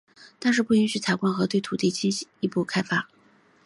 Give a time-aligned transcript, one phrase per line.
[0.39, 3.07] 但是不允许采矿和对土地的进一步开发。